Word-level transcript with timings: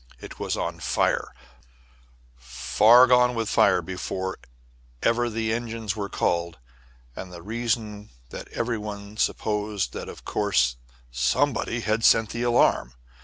It 0.19 0.39
was 0.39 0.57
on 0.57 0.79
fire, 0.79 1.31
far 2.35 3.05
gone 3.05 3.35
with 3.35 3.49
fire 3.49 3.83
before 3.83 4.39
ever 5.03 5.29
the 5.29 5.53
engines 5.53 5.95
were 5.95 6.09
called; 6.09 6.57
and 7.15 7.31
the 7.31 7.43
reason 7.43 8.01
was 8.01 8.09
that 8.31 8.47
everybody 8.47 9.17
supposed 9.17 9.93
that 9.93 10.09
of 10.09 10.25
course 10.25 10.77
somebody 11.11 11.81
had 11.81 12.03
sent 12.03 12.31
the 12.31 12.41
alarm. 12.41 12.95